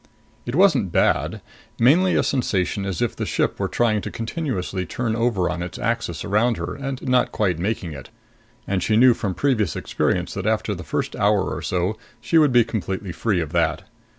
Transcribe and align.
It 0.47 0.55
wasn't 0.55 0.91
bad 0.91 1.41
mainly 1.77 2.15
a 2.15 2.23
sensation 2.23 2.87
as 2.87 3.03
if 3.03 3.15
the 3.15 3.23
ship 3.27 3.59
were 3.59 3.67
trying 3.67 4.01
continuously 4.01 4.83
to 4.83 4.87
turn 4.87 5.15
over 5.15 5.47
on 5.47 5.61
its 5.61 5.77
axis 5.77 6.25
around 6.25 6.57
her 6.57 6.73
and 6.73 6.99
not 7.03 7.31
quite 7.31 7.59
making 7.59 7.91
it 7.93 8.09
and 8.67 8.81
she 8.81 8.97
knew 8.97 9.13
from 9.13 9.35
previous 9.35 9.75
experience 9.75 10.33
that 10.33 10.47
after 10.47 10.73
the 10.73 10.83
first 10.83 11.15
hour 11.15 11.53
or 11.53 11.61
so 11.61 11.99
she 12.19 12.39
would 12.39 12.51
be 12.51 12.63
completely 12.63 13.11
free 13.11 13.41
of 13.41 13.51
that. 13.51 13.83